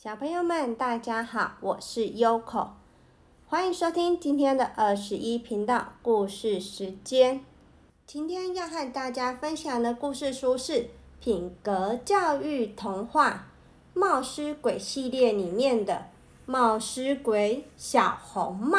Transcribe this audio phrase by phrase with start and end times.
[0.00, 2.68] 小朋友们，大家好，我是 Yoko，
[3.48, 7.44] 欢迎收听今天的二十一频道故事时间。
[8.06, 10.72] 今天要和大家分享的故事书是
[11.18, 13.48] 《品格教育童话·
[13.98, 15.94] 冒失鬼》系列里面的
[16.46, 18.78] 《冒失鬼小红帽》。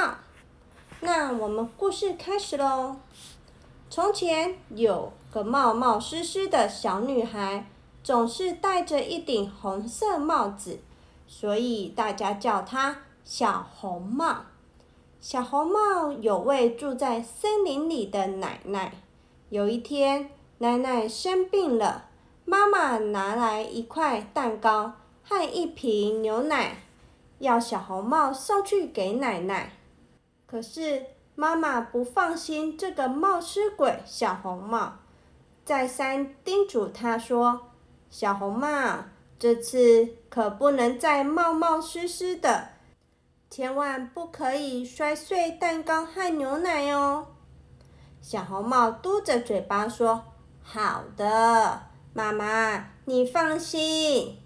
[1.02, 2.96] 那我们故事开始喽。
[3.90, 7.66] 从前有个冒冒失失的小女孩，
[8.02, 10.80] 总是戴着一顶红色帽子。
[11.32, 14.38] 所以大家叫她小红帽。
[15.22, 18.94] 小红帽有位住在森林里的奶奶。
[19.50, 22.06] 有一天，奶奶生病了，
[22.46, 26.84] 妈妈拿来一块蛋糕和一瓶牛奶，
[27.38, 29.74] 要小红帽送去给奶奶。
[30.48, 34.94] 可是妈妈不放心这个冒失鬼小红帽，
[35.64, 37.68] 再三叮嘱她说
[38.10, 39.04] ：“小红帽。”
[39.40, 42.70] 这次可不能再冒冒失失的，
[43.50, 47.28] 千万不可以摔碎蛋糕和牛奶哦。
[48.22, 50.24] 小红帽嘟着嘴巴说
[50.62, 54.38] ：“好的，妈妈，你放心。”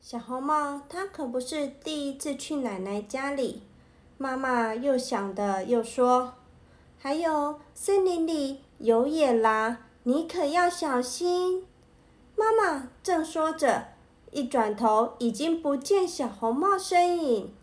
[0.00, 3.62] 小红帽她可不是第一次去奶奶家里，
[4.18, 6.34] 妈妈又想的又说
[7.00, 11.66] ：“还有森林里有野狼，你可要小心。”
[12.36, 13.93] 妈妈正说着，
[14.34, 17.54] 一转头已经不见小红帽身影。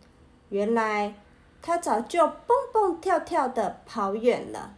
[0.48, 1.14] 原来，
[1.60, 4.74] 它早就蹦蹦跳跳的跑远了。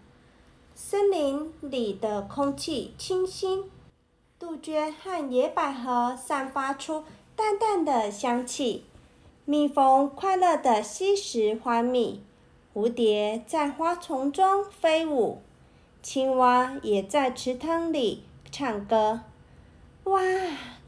[0.74, 3.70] 森林里的空气清新，
[4.40, 7.04] 杜鹃和野百合散发出
[7.36, 8.84] 淡淡的香气，
[9.44, 12.20] 蜜蜂快乐的吸食花蜜，
[12.74, 15.40] 蝴蝶在花丛中飞舞，
[16.02, 19.20] 青蛙也在池塘里唱歌。
[20.02, 20.20] 哇，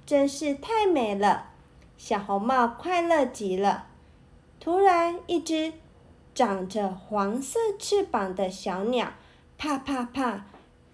[0.06, 1.48] 真是太美了！
[1.98, 3.86] 小红帽快乐极了。
[4.60, 5.72] 突然，一只
[6.32, 9.12] 长着黄色翅膀的小鸟，
[9.58, 10.46] 啪啪啪，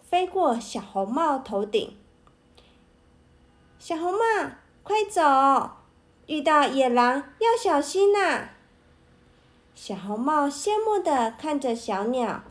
[0.03, 1.95] 飞过小红帽头顶。
[3.79, 4.19] 小红帽，
[4.83, 5.73] 快走！
[6.27, 8.49] 遇到野狼要小心呐！
[9.75, 12.45] 小红帽羡慕的看着小鸟，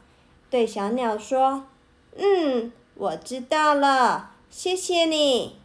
[0.49, 1.65] 对小鸟说
[2.17, 5.55] ：“嗯，我知道了，谢谢你。”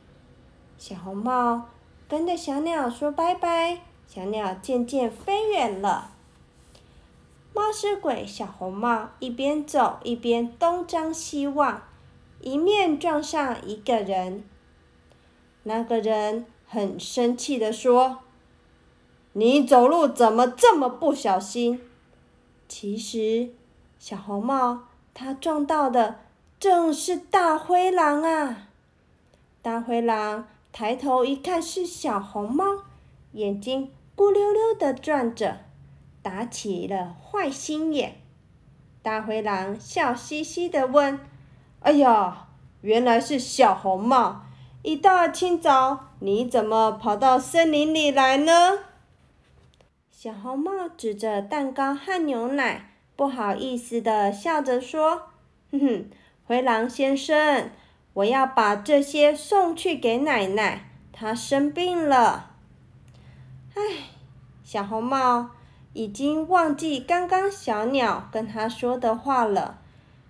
[0.78, 1.68] 小红帽
[2.08, 6.12] 跟着小鸟说拜拜，小鸟渐渐飞远了。
[7.54, 11.82] 冒失鬼小红帽一边走一边东张西望，
[12.40, 14.44] 一面撞上一个人。
[15.62, 18.18] 那个人很生气的说
[19.32, 21.80] ：“你走路怎么这么不小心？”
[22.68, 23.50] 其实，
[23.98, 24.82] 小红帽
[25.14, 26.20] 他撞到的
[26.60, 28.68] 正是大灰狼啊！
[29.62, 30.46] 大灰狼。
[30.78, 32.82] 抬头一看，是小红帽，
[33.32, 35.60] 眼睛咕溜溜的转着，
[36.20, 38.20] 打起了坏心眼。
[39.00, 41.18] 大灰狼笑嘻嘻的问
[41.80, 42.48] ：“哎呀，
[42.82, 44.42] 原来是小红帽！
[44.82, 48.80] 一大清早，你怎么跑到森林里来呢？”
[50.12, 55.22] 小红帽指着蛋糕和牛奶，不好意思的笑着说
[55.72, 56.10] ：“哼哼，
[56.44, 57.70] 灰狼先生。”
[58.16, 62.52] 我要把这些送去给奶奶，她生病了。
[63.74, 63.82] 唉，
[64.64, 65.50] 小红帽
[65.92, 69.78] 已经忘记刚刚小鸟跟他说的话了。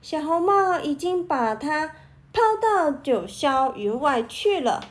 [0.02, 1.92] 小红帽已经把它
[2.32, 4.82] 抛到九霄云外去了。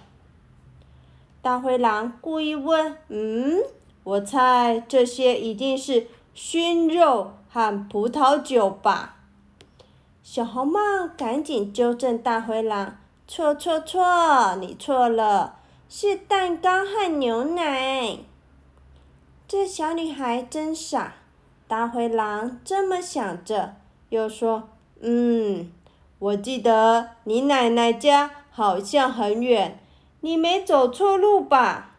[1.42, 3.58] 大灰狼故意问：“嗯，
[4.06, 9.15] 我猜这些一定是熏肉和葡萄酒吧？”
[10.28, 10.80] 小红帽
[11.16, 12.98] 赶紧纠正大灰狼
[13.28, 18.18] ：“错错错，你错了，是蛋糕和牛奶。”
[19.48, 21.14] 这小女孩真傻。
[21.68, 23.76] 大灰狼这么想着，
[24.10, 24.70] 又说
[25.00, 25.72] ：“嗯，
[26.18, 29.80] 我记得你奶奶家好像很远，
[30.22, 31.92] 你没走错路吧？”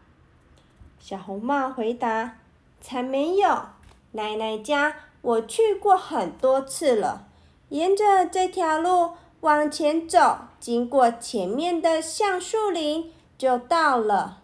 [0.99, 2.39] 小红帽回答
[2.81, 3.69] ：“才没有，
[4.11, 7.23] 奶奶家我去过很多次了。”
[7.69, 9.11] 沿着这条路
[9.41, 14.39] 往前走，经过前面的橡树林，就到了。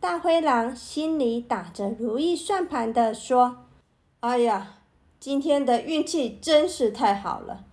[0.00, 3.64] 大灰狼心里打着如意算盘的说
[4.20, 4.74] ：“哎呀，
[5.20, 7.64] 今天的运气真是太好了，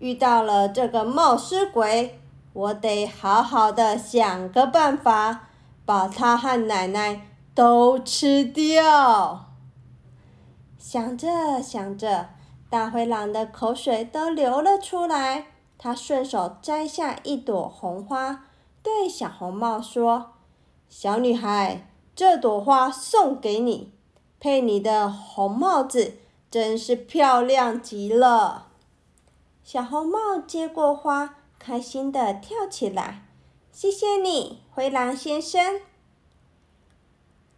[0.00, 2.18] 遇到了这个冒失鬼，
[2.52, 5.48] 我得好好的想个办法，
[5.84, 9.50] 把他和奶奶都吃掉。”
[10.78, 12.30] 想着想着。
[12.74, 15.46] 大灰狼的口水都流了出来，
[15.78, 18.46] 他顺手摘下一朵红花，
[18.82, 20.32] 对小红帽说
[20.90, 23.92] ：“小女孩，这朵花送给你，
[24.40, 26.16] 配你的红帽子，
[26.50, 28.66] 真是漂亮极了。”
[29.62, 33.24] 小红帽接过花，开心的跳起来。
[33.70, 35.80] 谢谢你，灰狼先生。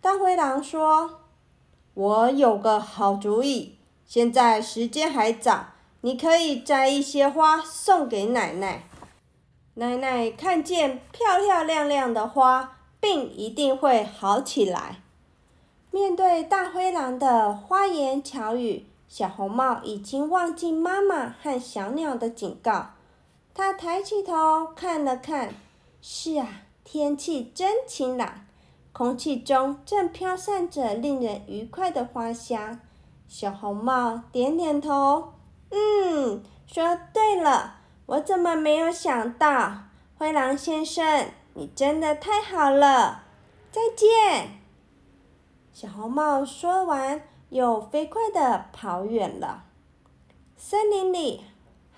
[0.02, 1.20] 大灰狼说
[1.94, 3.75] ：“我有个好主意，
[4.06, 5.67] 现在时间还早，
[6.00, 8.85] 你可以摘一些花送给奶奶。
[9.75, 15.03] 奶奶看见漂漂亮亮的花，病一定会好起来。”
[15.91, 18.87] 面对大灰狼的花言巧语。
[19.08, 22.91] 小红帽已经忘记妈妈和小鸟的警告，
[23.55, 25.55] 他抬起头看了看，
[26.02, 28.44] 是啊，天气真晴朗，
[28.93, 32.81] 空气中正飘散着令人愉快的花香。
[33.28, 35.32] 小红帽点点头，
[35.70, 37.76] 嗯，说对了，
[38.06, 39.84] 我怎么没有想到？
[40.19, 43.25] 灰狼先生，你真的太好了，
[43.70, 44.58] 再见。
[45.73, 47.23] 小红帽说完。
[47.50, 49.62] 又飞快地跑远了。
[50.56, 51.44] 森林里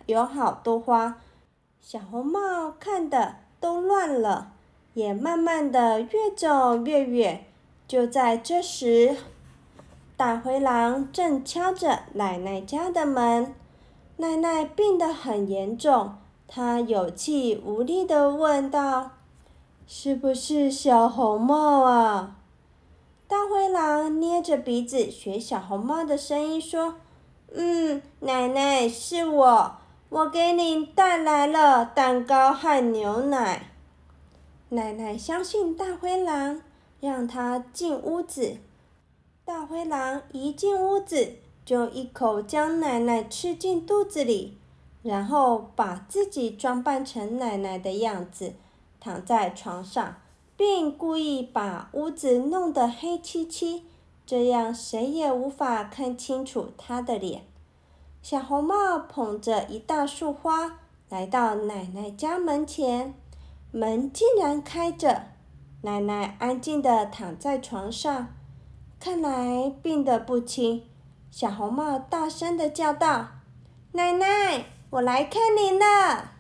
[0.05, 1.23] 有好多花，
[1.81, 4.53] 小红帽看的都乱了，
[4.93, 7.47] 也慢慢的越走越远。
[7.87, 9.17] 就在这时，
[10.19, 13.55] 大灰狼正敲着奶奶家的门。
[14.17, 16.17] 奶奶病得很严重，
[16.49, 19.13] 她有气无力地问道
[19.87, 22.39] ：“是不是小红帽啊？”
[23.29, 26.97] 大灰狼捏着鼻子，学小红帽的声音说
[27.55, 29.77] ：“嗯，奶奶，是我，
[30.09, 33.71] 我给你带来了蛋糕和牛奶。”
[34.71, 36.61] 奶奶相信大灰狼，
[36.99, 38.57] 让他进屋子。
[39.49, 44.59] 大灰狼一进屋子，就一口将奶奶吃进肚子里，
[45.03, 48.53] 然后把自己装扮成奶奶的样子，
[49.01, 50.17] 躺在床上。
[50.55, 53.87] 并故意把屋子弄得黑漆漆，
[54.27, 57.45] 这样谁也无法看清楚他的脸。
[58.21, 63.15] 小红帽捧着一大束花来到奶奶家门前，
[63.71, 65.23] 门竟然开着。
[65.81, 68.35] 奶奶安静地躺在床上，
[69.01, 70.85] 看来病得不轻。
[71.31, 73.29] 小红帽大声地叫道
[73.93, 76.33] ：“奶奶，我来看您了。”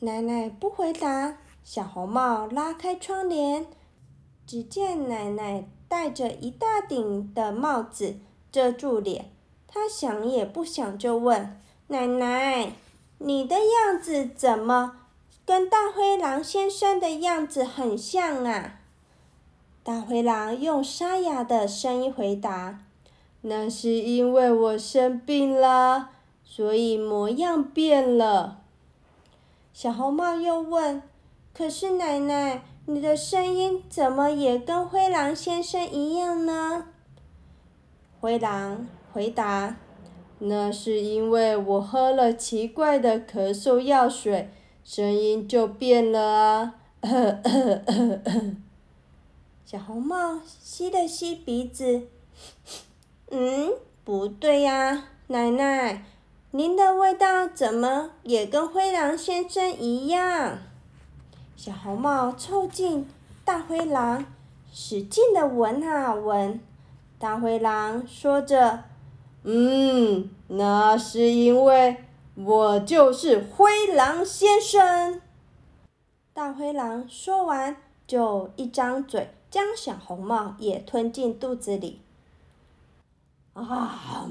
[0.00, 1.38] 奶奶不回答。
[1.62, 3.66] 小红帽拉开窗帘，
[4.46, 8.16] 只见奶奶戴着一大顶的帽子
[8.52, 9.30] 遮住脸。
[9.66, 11.58] 她想也不想就问
[11.88, 12.72] ：“奶奶，
[13.18, 14.96] 你的样子怎么
[15.46, 18.80] 跟大灰狼先生的样子很像啊？”
[19.84, 22.80] 大灰狼用沙哑的声音回答
[23.42, 26.08] ：“那是因为我生病了，
[26.42, 28.62] 所以模样变了。”
[29.74, 31.02] 小红帽又问。
[31.52, 36.86] 可是奶奶，你的声音怎么也跟灰狼先生一样呢？
[38.20, 39.76] 灰狼回答
[40.40, 44.48] ：“那是因为我喝了奇怪的咳嗽药水，
[44.82, 46.74] 声音就变了啊。
[49.66, 52.02] ”小红帽吸了吸鼻子，
[53.30, 53.72] 嗯，
[54.04, 56.04] 不对呀，奶奶，
[56.50, 60.58] 您的味道怎么也跟灰狼先生一样？
[61.56, 63.08] 小红帽凑近
[63.42, 64.26] 大灰狼，
[64.70, 66.60] 使劲的闻啊闻。
[67.18, 68.84] 大灰狼说着
[69.44, 75.22] ：“嗯，那是因为我就是灰狼先生。”
[76.34, 77.74] 大灰狼说完，
[78.06, 82.00] 就一张嘴将小红帽也吞进肚子里。
[83.52, 84.28] 啊，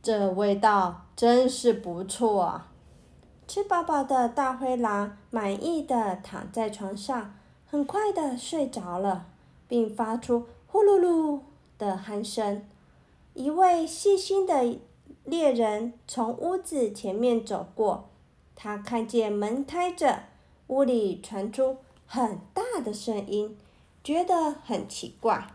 [0.00, 2.70] 这味道真是不错啊！
[3.48, 7.34] 吃饱饱的大灰狼满意的躺在床上，
[7.66, 9.26] 很快的睡着了，
[9.66, 11.40] 并发出呼噜噜
[11.76, 12.64] 的鼾声。
[13.32, 14.78] 一位细心的
[15.24, 18.08] 猎人从屋子前面走过，
[18.54, 20.20] 他看见门开着，
[20.68, 23.58] 屋里传出很大的声音，
[24.04, 25.48] 觉得很奇怪。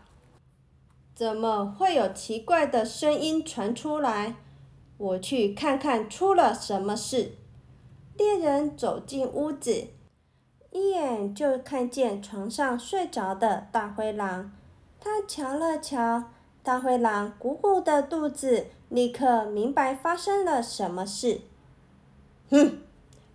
[1.14, 4.34] 怎么会有奇怪的声音传出来？
[4.98, 7.36] 我去看看出了什么事。
[8.16, 9.88] 猎人走进屋子，
[10.72, 14.52] 一眼就看见床上睡着的大灰狼。
[14.98, 16.24] 他瞧了瞧
[16.62, 21.40] 大灰狼鼓鼓的肚子，立刻明白发生了什么事。
[22.50, 22.82] 哼，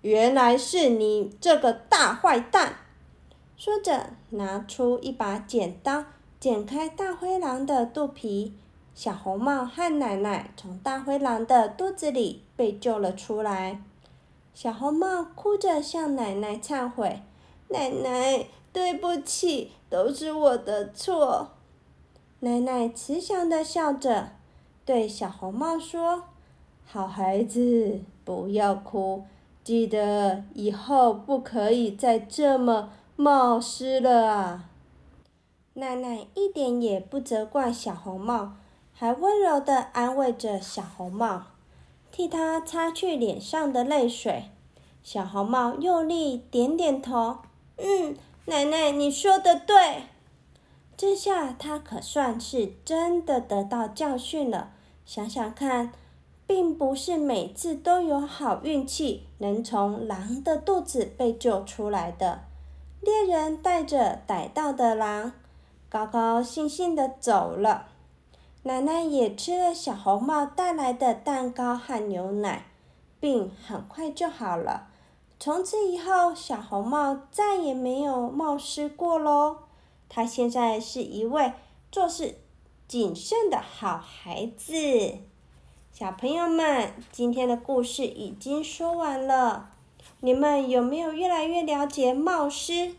[0.01, 2.79] 原来是你这个大坏蛋！
[3.57, 6.03] 说着，拿出一把剪刀，
[6.39, 8.53] 剪开大灰狼的肚皮。
[8.93, 13.81] 小红帽和奶奶从大灰狼的肚子里被救了出来。
[14.53, 17.21] 小红帽哭着向奶奶忏悔
[17.69, 21.51] ：“奶奶，对不起，都是我的错。
[22.41, 24.29] 奶奶慈祥的笑着，
[24.85, 26.23] 对小红帽说
[26.85, 29.23] ：“好孩子，不要哭，
[29.63, 34.69] 记得以后不可以再这么冒失了啊。”
[35.77, 38.53] 奶奶一点也不责怪小红帽，
[38.93, 41.47] 还温柔地安慰着小红帽，
[42.11, 44.45] 替他擦去脸上的泪水。
[45.03, 47.39] 小红帽用力点点头，
[47.77, 50.03] 嗯，奶奶你说的对。
[50.97, 54.71] 这下他可算是真的得到教训了。
[55.05, 55.91] 想想看，
[56.47, 62.43] 并不是每次都有好运气能从狼的肚子被救出来的。
[63.05, 65.31] 猎人带着逮到的狼。
[65.87, 67.89] 高高兴兴的走了，
[68.63, 72.65] 奶奶也吃了小红帽带来的蛋糕和牛奶，
[73.19, 74.87] 病很快就好了。
[75.39, 79.57] 从此以后，小红帽再也没有冒失过喽。
[80.09, 81.53] 他现在是一位
[81.91, 82.39] 做事
[82.87, 84.73] 谨慎的好孩子。
[85.91, 89.74] 小朋友们，今天的故事已经说完了，
[90.25, 92.95] 你们有没有越来越了解冒失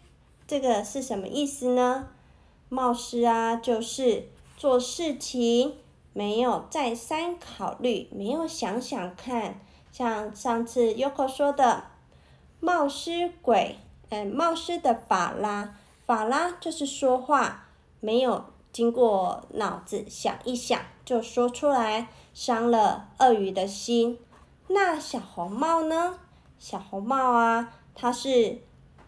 [0.46, 2.06] 这个是什么意思呢？
[2.68, 5.74] 冒失啊，就是做事情
[6.12, 9.60] 没有再三考虑，没有想想看。
[9.90, 11.82] 像上次 Yoko 说的，
[12.60, 13.74] 冒失鬼，
[14.10, 15.74] 嗯，冒失的法拉，
[16.06, 17.66] 法拉就是说话
[17.98, 24.20] 没有经过脑子想一想就说出来，伤了鳄鱼的心。
[24.68, 26.20] 那小红帽呢？
[26.58, 28.58] 小红帽啊，它是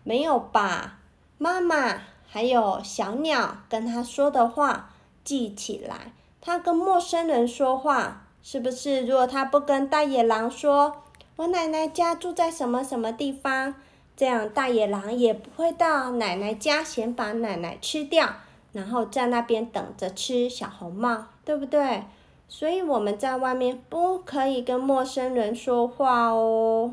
[0.04, 0.98] 没有把
[1.38, 2.00] 妈妈。
[2.30, 4.90] 还有小鸟跟他说的话
[5.24, 6.12] 记起来，
[6.42, 9.06] 他跟陌生人说话是不是？
[9.06, 10.94] 如果他不跟大野狼说，
[11.36, 13.74] 我奶奶家住在什么什么地方，
[14.14, 18.28] 这样大野狼也不会到奶奶家先把奶奶吃掉，
[18.72, 22.02] 然后在那边等着吃小红帽，对不对？
[22.46, 26.92] 所以我们在外面不可以跟陌生人说话哦。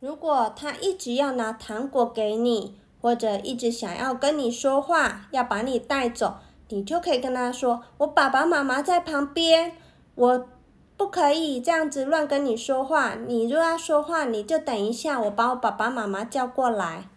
[0.00, 2.74] 如果他一直要拿糖果给你。
[3.02, 6.34] 或者一直想要跟你说话，要把你带走，
[6.68, 9.72] 你就可以跟他说：“我爸爸妈妈在旁边，
[10.14, 10.46] 我
[10.98, 13.14] 不可以这样子乱跟你说话。
[13.14, 17.08] 你若要说话，你就等一下，我把我爸爸妈妈叫过来。”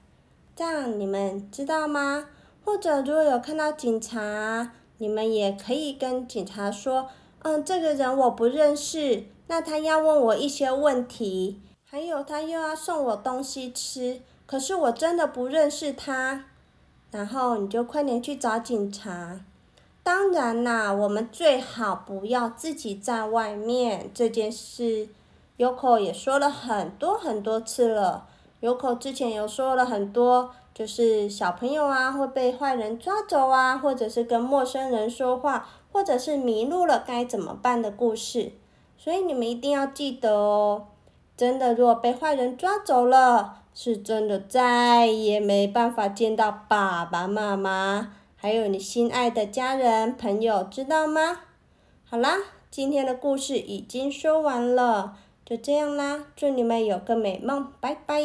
[0.55, 2.27] 这样你们知道吗？
[2.63, 7.09] 或者如果有看到警察，你们也可以跟警察说
[7.43, 11.59] ：“嗯，这个人我不认识，那他要问我一些问题，
[11.93, 16.45] 还有他又要送我东西吃。”可是我真的不认识他，
[17.11, 19.39] 然后你就快点去找警察。
[20.01, 25.07] 当然啦，我们最好不要自己在外面这件事。
[25.59, 28.25] Yoko 也说了很多很多次了。
[28.61, 38.53] Yoko 之前有说了很多，就是小朋友啊会被坏人抓走啊，或者是跟陌生人说话，或者是迷路了该怎么办的故事。
[38.97, 40.87] 所以你们一定要记得哦。
[41.35, 43.59] 真的，如果被坏人抓走了。
[43.75, 51.39] 是真的再也没办法见到爸爸妈妈，还有你心爱的家人朋友，知道吗？
[52.05, 52.37] 好啦，
[52.69, 58.21] 今天的故事已经说完了，就这样啦，祝你们有个美梦，拜拜。